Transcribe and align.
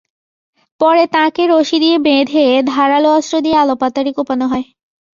পরে 0.81 1.03
তাঁকে 1.07 1.43
রশি 1.47 1.77
দিয়ে 1.79 1.97
বেঁধে 1.99 2.43
ধারালো 2.67 3.09
অস্ত্র 3.11 3.35
দিয়ে 3.45 3.57
এলোপাতাড়ি 3.61 4.11
কোপানো 4.17 4.45
হয়। 4.51 4.65